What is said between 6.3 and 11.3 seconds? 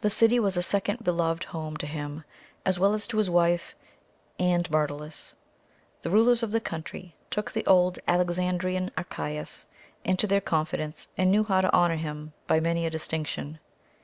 of the country took the old Alexandrian Archias into their confidence and